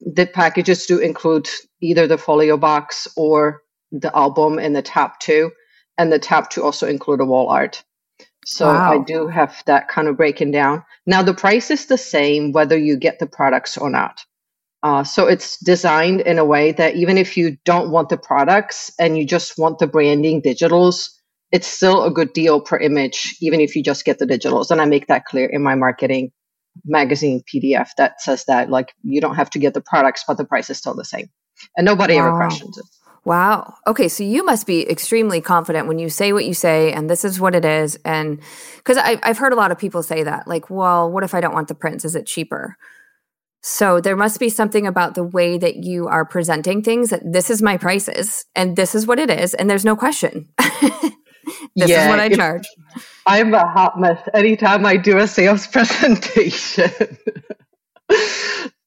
[0.00, 1.48] the packages do include
[1.80, 5.52] either the folio box or the album in the tab two,
[5.98, 7.84] and the tab two also include a wall art.
[8.46, 8.92] So wow.
[8.92, 10.84] I do have that kind of breaking down.
[11.04, 14.20] Now the price is the same whether you get the products or not.
[14.84, 18.92] Uh, so it's designed in a way that even if you don't want the products
[19.00, 21.10] and you just want the branding digitals,
[21.50, 24.70] it's still a good deal per image, even if you just get the digitals.
[24.70, 26.30] And I make that clear in my marketing
[26.84, 30.44] magazine PDF that says that like you don't have to get the products, but the
[30.44, 31.30] price is still the same.
[31.76, 32.28] And nobody wow.
[32.28, 32.84] ever questions it.
[33.26, 33.74] Wow.
[33.88, 34.06] Okay.
[34.06, 37.40] So you must be extremely confident when you say what you say, and this is
[37.40, 37.98] what it is.
[38.04, 38.40] And
[38.76, 41.52] because I've heard a lot of people say that, like, well, what if I don't
[41.52, 42.04] want the prints?
[42.04, 42.76] Is it cheaper?
[43.62, 47.50] So there must be something about the way that you are presenting things that this
[47.50, 50.48] is my prices and this is what it is, and there's no question.
[50.58, 51.10] this
[51.74, 52.68] yeah, is what I charge.
[53.26, 56.92] I'm a hot mess anytime I do a sales presentation.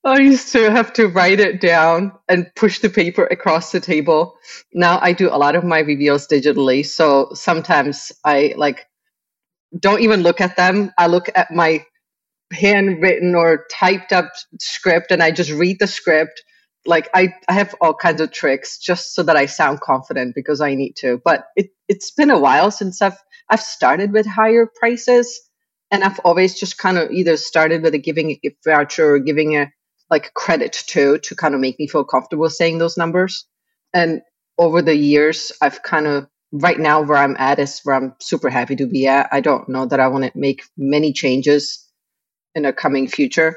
[0.09, 4.35] I used to have to write it down and push the paper across the table.
[4.73, 6.85] Now I do a lot of my reveals digitally.
[6.85, 8.87] So sometimes I like
[9.77, 10.91] don't even look at them.
[10.97, 11.85] I look at my
[12.51, 16.43] handwritten or typed up script and I just read the script
[16.85, 20.61] like I, I have all kinds of tricks just so that I sound confident because
[20.61, 21.21] I need to.
[21.23, 23.17] But it, it's been a while since I've
[23.49, 25.41] I've started with higher prices.
[25.91, 29.19] And I've always just kind of either started with a giving a gift voucher or
[29.19, 29.71] giving a
[30.09, 33.45] like credit to to kind of make me feel comfortable saying those numbers.
[33.93, 34.21] And
[34.57, 38.49] over the years, I've kind of right now where I'm at is where I'm super
[38.49, 39.29] happy to be at.
[39.31, 41.87] I don't know that I want to make many changes
[42.55, 43.55] in a coming future.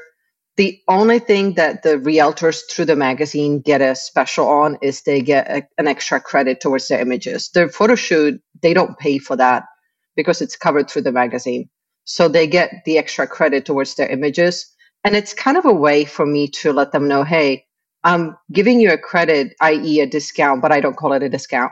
[0.55, 5.21] The only thing that the realtors through the magazine get a special on is they
[5.21, 7.49] get a, an extra credit towards their images.
[7.49, 9.63] Their photo shoot, they don't pay for that
[10.15, 11.69] because it's covered through the magazine.
[12.03, 14.72] So they get the extra credit towards their images.
[15.03, 17.65] And it's kind of a way for me to let them know, hey,
[18.03, 21.71] I'm giving you a credit, i.e., a discount, but I don't call it a discount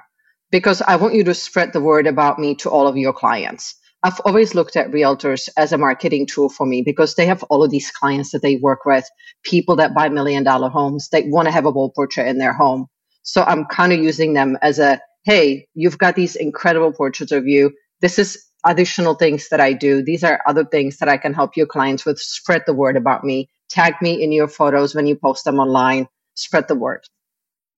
[0.52, 3.76] because I want you to spread the word about me to all of your clients.
[4.04, 7.64] I've always looked at realtors as a marketing tool for me because they have all
[7.64, 9.06] of these clients that they work with,
[9.44, 11.10] people that buy million dollar homes.
[11.10, 12.88] They want to have a wall portrait in their home.
[13.24, 17.48] So I'm kind of using them as a, hey, you've got these incredible portraits of
[17.48, 17.74] you.
[18.02, 20.02] This is additional things that I do.
[20.04, 22.20] These are other things that I can help your clients with.
[22.20, 23.50] Spread the word about me.
[23.70, 26.08] Tag me in your photos when you post them online.
[26.36, 27.04] Spread the word.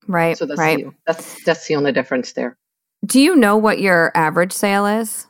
[0.06, 0.36] Right.
[0.36, 0.84] So that's right.
[0.84, 2.58] The, that's that's the only difference there.
[3.06, 5.26] Do you know what your average sale is?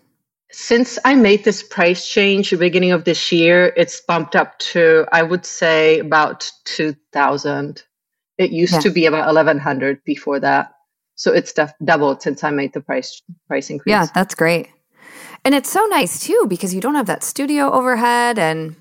[0.51, 5.07] Since I made this price change the beginning of this year, it's bumped up to
[5.11, 7.83] I would say about two thousand.
[8.39, 8.81] It used yeah.
[8.81, 10.73] to be about eleven hundred before that,
[11.15, 13.93] so it's def- doubled since I made the price price increase.
[13.93, 14.69] Yeah, that's great,
[15.45, 18.77] and it's so nice too because you don't have that studio overhead, and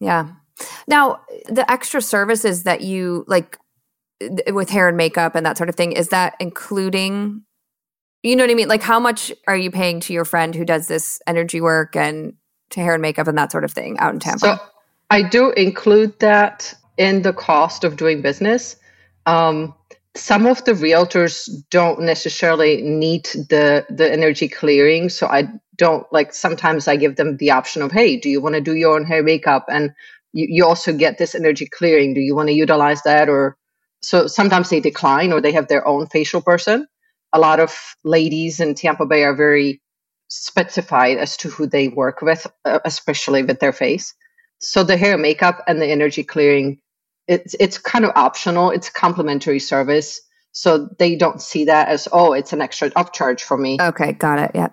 [0.00, 0.28] yeah.
[0.86, 3.58] Now the extra services that you like
[4.52, 7.42] with hair and makeup and that sort of thing is that including
[8.22, 8.68] you know what I mean?
[8.68, 12.34] Like, how much are you paying to your friend who does this energy work and
[12.70, 14.38] to hair and makeup and that sort of thing out in Tampa?
[14.38, 14.58] So
[15.10, 18.76] I do include that in the cost of doing business.
[19.26, 19.74] Um,
[20.14, 26.34] some of the realtors don't necessarily need the the energy clearing, so I don't like.
[26.34, 29.04] Sometimes I give them the option of, "Hey, do you want to do your own
[29.04, 29.92] hair makeup?" And
[30.32, 32.14] you, you also get this energy clearing.
[32.14, 33.28] Do you want to utilize that?
[33.28, 33.56] Or
[34.02, 36.86] so sometimes they decline, or they have their own facial person
[37.32, 39.80] a lot of ladies in Tampa Bay are very
[40.28, 44.14] specified as to who they work with, uh, especially with their face.
[44.60, 46.78] So the hair makeup and the energy clearing,
[47.26, 48.70] it's it's kind of optional.
[48.70, 50.20] It's complimentary service.
[50.52, 53.78] So they don't see that as, oh, it's an extra upcharge for me.
[53.80, 54.50] Okay, got it.
[54.54, 54.68] Yeah.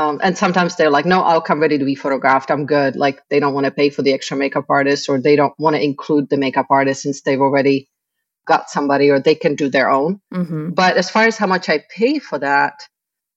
[0.00, 2.50] Um, and sometimes they're like, no, I'll come ready to be photographed.
[2.50, 2.96] I'm good.
[2.96, 5.76] Like they don't want to pay for the extra makeup artist or they don't want
[5.76, 7.90] to include the makeup artist since they've already
[8.46, 10.18] got somebody or they can do their own.
[10.32, 10.70] Mm-hmm.
[10.70, 12.80] But as far as how much I pay for that,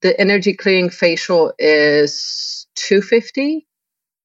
[0.01, 3.67] the energy clearing facial is 250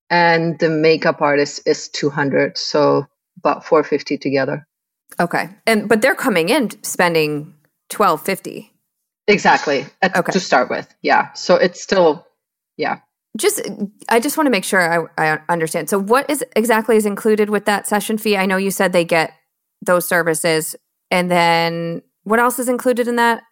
[0.09, 3.05] and the makeup artist is 200 so
[3.37, 4.67] about 450 together
[5.21, 7.55] okay and but they're coming in spending
[7.95, 8.73] 1250
[9.27, 10.33] exactly at, okay.
[10.33, 12.27] to start with yeah so it's still
[12.79, 13.01] yeah
[13.37, 13.61] just
[14.09, 17.51] i just want to make sure I, I understand so what is exactly is included
[17.51, 19.35] with that session fee i know you said they get
[19.83, 20.77] those services.
[21.11, 23.43] And then what else is included in that?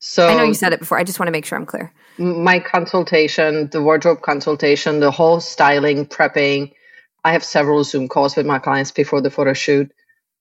[0.00, 0.98] So I know you said it before.
[0.98, 1.92] I just want to make sure I'm clear.
[2.18, 6.72] My consultation, the wardrobe consultation, the whole styling, prepping.
[7.24, 9.90] I have several Zoom calls with my clients before the photo shoot.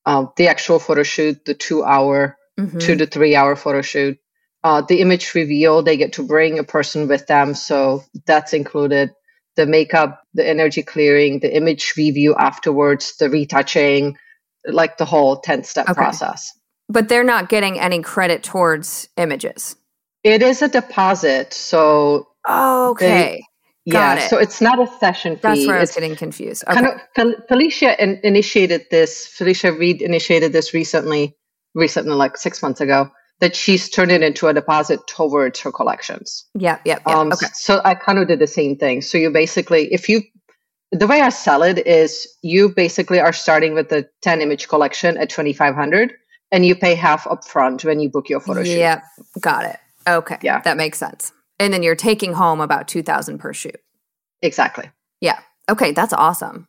[0.05, 2.77] Uh, the actual photo shoot, the two hour, mm-hmm.
[2.77, 4.19] two to three hour photo shoot.
[4.67, 7.53] Uh, the image reveal, they get to bring a person with them.
[7.53, 9.11] So that's included.
[9.55, 14.17] The makeup, the energy clearing, the image review afterwards, the retouching,
[14.65, 15.93] like the whole 10 step okay.
[15.93, 16.51] process.
[16.89, 19.77] But they're not getting any credit towards images.
[20.25, 21.53] It is a deposit.
[21.53, 23.07] So, oh, okay.
[23.85, 24.29] They, yeah, it.
[24.29, 25.41] so it's not a session fee.
[25.43, 26.65] That's where I was getting confused.
[26.67, 26.81] Okay.
[27.15, 29.27] Kind of, Felicia in, initiated this.
[29.27, 31.37] Felicia Reed initiated this recently,
[31.73, 33.09] recently, like six months ago.
[33.39, 36.45] That she's turned it into a deposit towards her collections.
[36.55, 37.13] Yeah, yeah, yeah.
[37.13, 37.45] Um, okay.
[37.53, 39.01] So I kind of did the same thing.
[39.03, 40.23] So you basically, if you
[40.91, 45.17] the way I sell it is you basically are starting with the 10 image collection
[45.17, 46.13] at 2500
[46.51, 48.77] and you pay half upfront when you book your photo shoot.
[48.77, 49.01] Yeah,
[49.41, 49.77] got it.
[50.07, 50.37] Okay.
[50.41, 50.61] Yeah.
[50.61, 51.33] That makes sense.
[51.59, 53.79] And then you're taking home about 2000 per shoot.
[54.41, 54.89] Exactly.
[55.19, 55.39] Yeah.
[55.69, 56.67] Okay, that's awesome.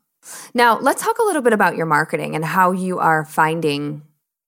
[0.54, 4.02] Now, let's talk a little bit about your marketing and how you are finding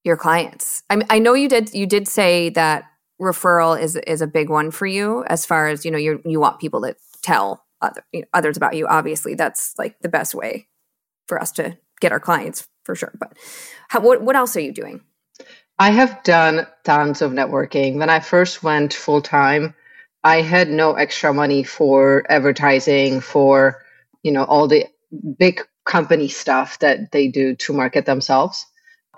[0.05, 0.83] your clients.
[0.91, 2.85] I, I know you did you did say that
[3.21, 6.41] referral is is a big one for you as far as, you know, you you
[6.41, 8.87] want people to tell other, you know, others about you.
[8.87, 10.67] Obviously, that's like the best way
[11.27, 13.13] for us to get our clients for sure.
[13.19, 13.37] But
[13.89, 15.03] how, what what else are you doing?
[15.79, 17.97] I have done tons of networking.
[17.97, 19.75] When I first went full time,
[20.23, 23.83] I had no extra money for advertising, for
[24.23, 24.87] you know all the
[25.39, 28.67] big company stuff that they do to market themselves.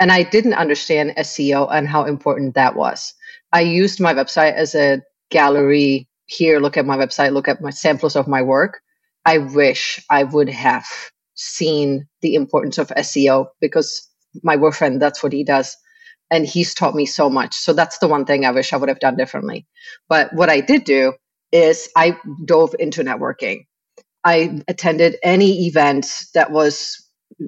[0.02, 3.14] And I didn't understand SEO and how important that was.
[3.52, 5.00] I used my website as a
[5.30, 8.80] gallery here, look at my website, look at my samples of my work.
[9.26, 10.84] I wish I would have
[11.34, 14.04] seen the importance of SEO because
[14.42, 15.76] my boyfriend, that's what he does.
[16.32, 17.54] And he's taught me so much.
[17.54, 19.68] So that's the one thing I wish I would have done differently.
[20.08, 21.12] But what I did do
[21.52, 23.66] is I dove into networking.
[24.24, 26.98] I attended any event that was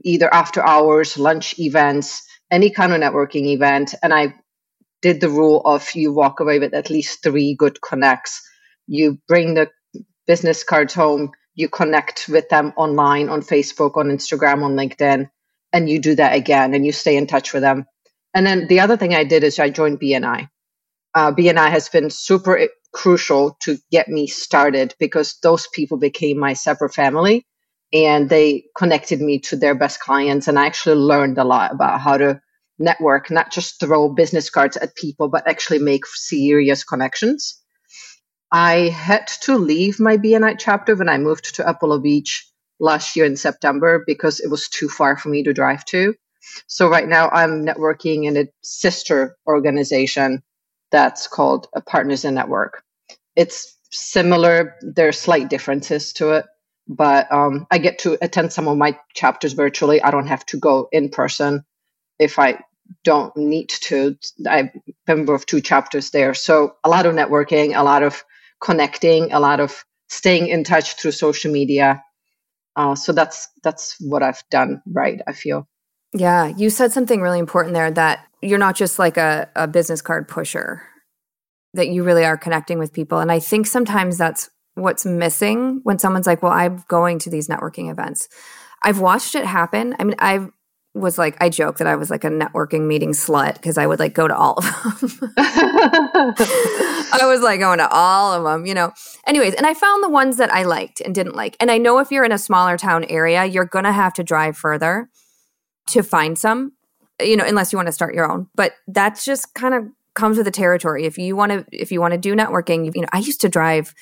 [0.05, 2.23] either after hours, lunch events,
[2.55, 3.95] any kind of networking event.
[4.03, 4.35] And I
[5.03, 8.41] did the rule of you walk away with at least three good connects.
[8.87, 9.71] You bring the
[10.27, 15.29] business cards home, you connect with them online on Facebook, on Instagram, on LinkedIn,
[15.73, 17.87] and you do that again and you stay in touch with them.
[18.35, 20.49] And then the other thing I did is I joined BNI.
[21.15, 26.53] Uh, BNI has been super crucial to get me started because those people became my
[26.55, 27.47] separate family
[27.93, 30.49] and they connected me to their best clients.
[30.49, 32.41] And I actually learned a lot about how to
[32.79, 37.61] network, not just throw business cards at people, but actually make serious connections.
[38.51, 42.49] I had to leave my BNI chapter when I moved to Apollo Beach
[42.81, 46.15] last year in September because it was too far for me to drive to.
[46.67, 50.43] So right now I'm networking in a sister organization
[50.91, 52.83] that's called a Partners in Network.
[53.35, 54.77] It's similar.
[54.83, 56.47] There are slight differences to it,
[56.89, 60.03] but um, I get to attend some of my chapters virtually.
[60.03, 61.65] I don't have to go in person
[62.19, 62.61] if I
[63.03, 64.17] don't need to.
[64.49, 66.35] I'm a member of two chapters there.
[66.35, 68.23] So a lot of networking, a lot of
[68.61, 72.03] connecting, a lot of staying in touch through social media.
[72.77, 75.21] Uh, so that's that's what I've done right.
[75.27, 75.69] I feel.
[76.13, 80.03] Yeah, you said something really important there that you're not just like a, a business
[80.03, 80.83] card pusher,
[81.73, 83.19] that you really are connecting with people.
[83.19, 87.49] And I think sometimes that's what's missing when someone's like, well, I'm going to these
[87.49, 88.29] networking events.
[88.83, 89.95] I've watched it happen.
[89.99, 90.51] I mean, I've
[90.95, 93.99] was like I joke that I was like a networking meeting slut because I would
[93.99, 95.33] like go to all of them.
[95.37, 98.93] I was like going to all of them, you know.
[99.27, 101.57] Anyways, and I found the ones that I liked and didn't like.
[101.59, 104.23] And I know if you're in a smaller town area, you're going to have to
[104.23, 105.09] drive further
[105.89, 106.73] to find some,
[107.21, 108.47] you know, unless you want to start your own.
[108.55, 111.05] But that's just kind of comes with the territory.
[111.07, 113.49] If you want to if you want to do networking, you know, I used to
[113.49, 113.95] drive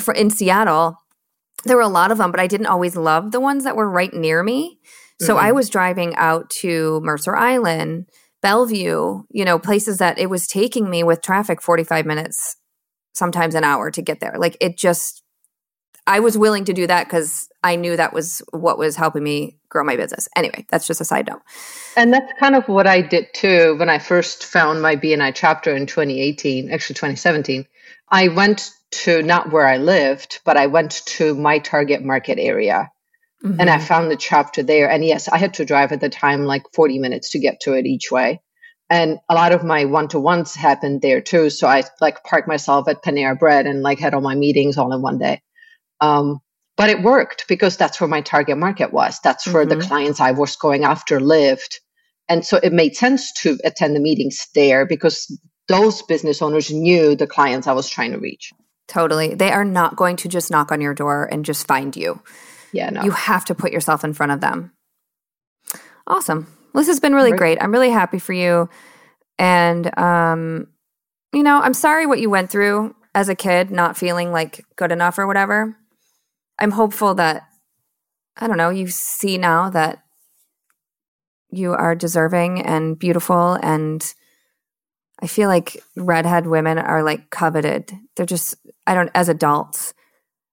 [0.00, 0.98] for in Seattle.
[1.64, 3.88] There were a lot of them, but I didn't always love the ones that were
[3.88, 4.78] right near me.
[5.20, 5.46] So mm-hmm.
[5.46, 8.06] I was driving out to Mercer Island,
[8.42, 12.56] Bellevue, you know, places that it was taking me with traffic 45 minutes,
[13.12, 14.36] sometimes an hour to get there.
[14.38, 15.24] Like it just,
[16.06, 19.58] I was willing to do that because I knew that was what was helping me
[19.68, 20.28] grow my business.
[20.36, 21.42] Anyway, that's just a side note.
[21.96, 25.74] And that's kind of what I did too when I first found my BNI chapter
[25.74, 27.66] in 2018, actually 2017.
[28.08, 32.90] I went to not where I lived, but I went to my target market area
[33.44, 33.60] Mm-hmm.
[33.60, 33.86] And I mm-hmm.
[33.86, 34.90] found the chapter there.
[34.90, 37.74] And yes, I had to drive at the time like 40 minutes to get to
[37.74, 38.40] it each way.
[38.90, 41.50] And a lot of my one to ones happened there too.
[41.50, 44.92] So I like parked myself at Panera Bread and like had all my meetings all
[44.92, 45.42] in one day.
[46.00, 46.40] Um,
[46.76, 49.20] but it worked because that's where my target market was.
[49.22, 49.78] That's where mm-hmm.
[49.78, 51.80] the clients I was going after lived.
[52.28, 55.26] And so it made sense to attend the meetings there because
[55.68, 58.52] those business owners knew the clients I was trying to reach.
[58.88, 59.34] Totally.
[59.34, 62.22] They are not going to just knock on your door and just find you.
[62.72, 63.02] Yeah, no.
[63.02, 64.72] You have to put yourself in front of them.
[66.06, 66.46] Awesome.
[66.72, 67.58] Well, this has been really great.
[67.60, 68.68] I'm really happy for you.
[69.38, 70.68] And um,
[71.32, 74.90] you know, I'm sorry what you went through as a kid, not feeling like good
[74.90, 75.76] enough or whatever.
[76.58, 77.42] I'm hopeful that
[78.36, 80.02] I don't know, you see now that
[81.50, 84.14] you are deserving and beautiful and
[85.20, 87.92] I feel like redhead women are like coveted.
[88.16, 88.54] They're just
[88.86, 89.94] I don't as adults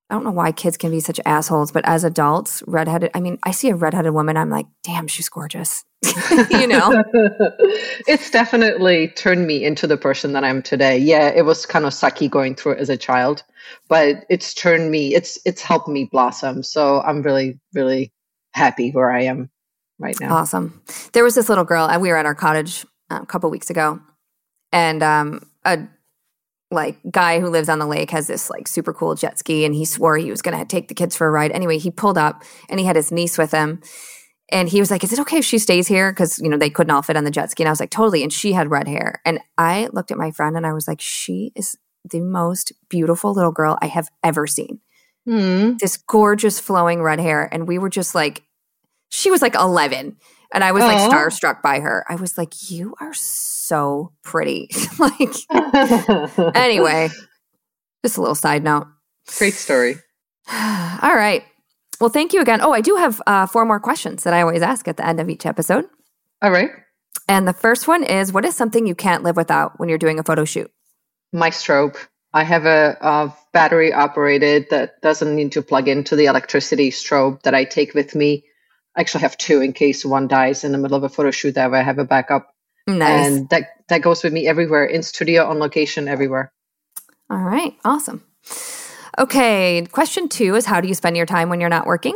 [0.09, 3.39] I don't know why kids can be such assholes, but as adults, redheaded, I mean,
[3.41, 5.83] I see a redheaded woman, I'm like, damn, she's gorgeous.
[6.51, 7.03] you know?
[8.07, 10.99] it's definitely turned me into the person that I'm today.
[10.99, 13.43] Yeah, it was kind of sucky going through it as a child,
[13.89, 16.61] but it's turned me, it's it's helped me blossom.
[16.61, 18.13] So I'm really, really
[18.53, 19.49] happy where I am
[19.97, 20.35] right now.
[20.35, 20.83] Awesome.
[21.13, 23.71] There was this little girl, and we were at our cottage uh, a couple weeks
[23.71, 23.99] ago,
[24.75, 25.87] and um, a
[26.69, 29.73] like guy who lives on the lake has this like super cool jet ski and
[29.73, 31.51] he swore he was going to take the kids for a ride.
[31.53, 33.81] Anyway, he pulled up and he had his niece with him.
[34.51, 36.11] And he was like, Is it okay if she stays here?
[36.11, 37.63] Because, you know, they couldn't all fit on the jet ski.
[37.63, 38.21] And I was like, Totally.
[38.21, 39.21] And she had red hair.
[39.25, 43.33] And I looked at my friend and I was like, She is the most beautiful
[43.33, 44.81] little girl I have ever seen.
[45.27, 45.79] Mm.
[45.79, 47.47] This gorgeous flowing red hair.
[47.51, 48.43] And we were just like,
[49.09, 50.17] she was like 11.
[50.53, 50.87] And I was Aww.
[50.87, 52.05] like starstruck by her.
[52.09, 54.69] I was like, You are so so pretty.
[54.99, 55.33] like,
[56.55, 57.09] anyway,
[58.03, 58.87] just a little side note.
[59.37, 59.95] Great story.
[60.51, 61.43] All right.
[61.99, 62.61] Well, thank you again.
[62.61, 65.19] Oh, I do have uh, four more questions that I always ask at the end
[65.19, 65.85] of each episode.
[66.41, 66.69] All right.
[67.27, 70.19] And the first one is What is something you can't live without when you're doing
[70.19, 70.71] a photo shoot?
[71.33, 71.97] My strobe.
[72.33, 77.41] I have a, a battery operated that doesn't need to plug into the electricity strobe
[77.43, 78.43] that I take with me.
[78.95, 81.55] I actually have two in case one dies in the middle of a photo shoot.
[81.55, 82.53] That way I have a backup.
[82.87, 83.27] Nice.
[83.27, 86.51] And that that goes with me everywhere, in studio, on location, everywhere.
[87.29, 87.75] All right.
[87.83, 88.23] Awesome.
[89.17, 89.85] Okay.
[89.91, 92.15] Question two is How do you spend your time when you're not working?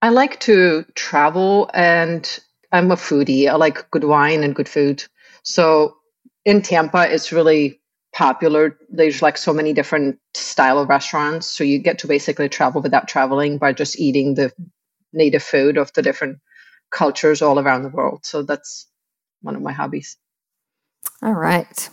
[0.00, 2.40] I like to travel and
[2.72, 3.48] I'm a foodie.
[3.48, 5.04] I like good wine and good food.
[5.44, 5.96] So
[6.44, 7.80] in Tampa, it's really
[8.12, 8.78] popular.
[8.90, 11.46] There's like so many different style of restaurants.
[11.46, 14.52] So you get to basically travel without traveling by just eating the
[15.12, 16.38] native food of the different
[16.90, 18.24] cultures all around the world.
[18.24, 18.86] So that's
[19.40, 20.16] one of my hobbies.
[21.22, 21.90] All right.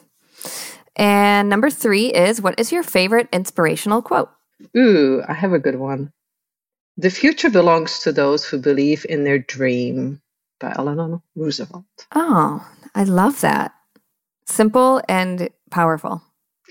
[0.95, 4.29] And number three is what is your favorite inspirational quote?
[4.75, 6.11] Ooh, I have a good one.
[6.97, 10.21] The future belongs to those who believe in their dream
[10.59, 11.85] by Eleanor Roosevelt.
[12.13, 13.71] Oh, I love that.
[14.45, 16.21] Simple and powerful.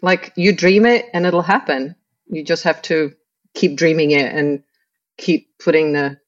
[0.02, 1.96] Like you dream it and it'll happen.
[2.26, 3.14] You just have to
[3.54, 4.62] keep dreaming it and
[5.16, 6.18] keep putting the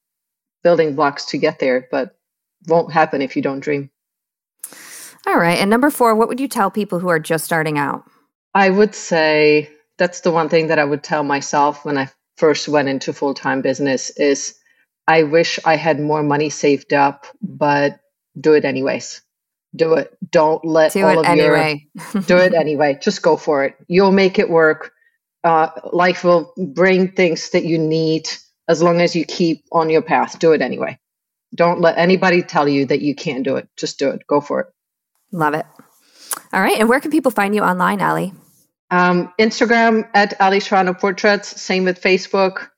[0.63, 2.15] building blocks to get there, but
[2.67, 3.89] won't happen if you don't dream.
[5.27, 5.57] All right.
[5.57, 8.03] And number four, what would you tell people who are just starting out?
[8.53, 12.67] I would say that's the one thing that I would tell myself when I first
[12.67, 14.55] went into full time business is
[15.07, 17.99] I wish I had more money saved up, but
[18.39, 19.21] do it anyways
[19.75, 20.17] do it.
[20.29, 21.87] Don't let do all it of anyway.
[22.13, 22.97] your do it anyway.
[23.01, 23.75] Just go for it.
[23.87, 24.91] You'll make it work.
[25.43, 28.29] Uh, life will bring things that you need
[28.67, 30.39] as long as you keep on your path.
[30.39, 30.99] Do it anyway.
[31.55, 33.67] Don't let anybody tell you that you can't do it.
[33.75, 34.25] Just do it.
[34.27, 34.67] Go for it.
[35.31, 35.65] Love it.
[36.53, 36.79] All right.
[36.79, 38.33] And where can people find you online, Allie?
[38.89, 41.61] Um, Instagram at Allie Serrano Portraits.
[41.61, 42.69] Same with Facebook.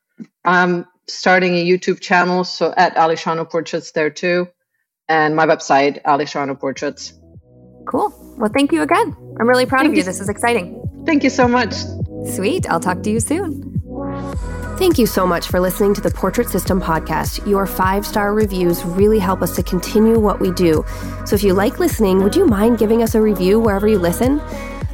[0.45, 4.47] I'm starting a YouTube channel, so at Allie Serrano Portraits there too
[5.09, 7.13] and my website, Allie Serrano Portraits.
[7.85, 8.13] Cool.
[8.37, 9.15] Well, thank you again.
[9.39, 9.99] I'm really proud Thank of you.
[9.99, 10.03] you.
[10.03, 10.81] This is exciting.
[11.05, 11.73] Thank you so much.
[12.33, 12.69] Sweet.
[12.69, 13.72] I'll talk to you soon.
[14.77, 17.47] Thank you so much for listening to the Portrait System podcast.
[17.47, 20.83] Your five star reviews really help us to continue what we do.
[21.25, 24.41] So if you like listening, would you mind giving us a review wherever you listen?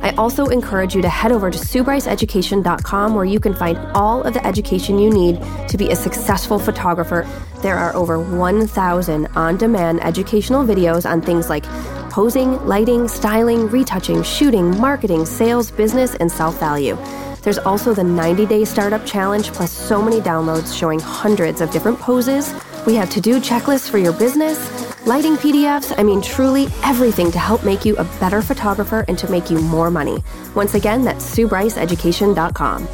[0.02, 4.34] I also encourage you to head over to SueBryceEducation.com where you can find all of
[4.34, 7.26] the education you need to be a successful photographer.
[7.62, 11.64] There are over 1,000 on demand educational videos on things like
[12.10, 16.98] posing, lighting, styling, retouching, shooting, marketing, sales, business, and self value.
[17.42, 22.00] There's also the 90 day startup challenge, plus so many downloads showing hundreds of different
[22.00, 22.54] poses.
[22.86, 24.58] We have to do checklists for your business,
[25.06, 29.30] lighting PDFs, I mean, truly everything to help make you a better photographer and to
[29.30, 30.24] make you more money.
[30.56, 32.88] Once again, that's SueBryceEducation.com.